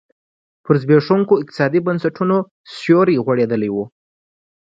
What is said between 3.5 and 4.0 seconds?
و.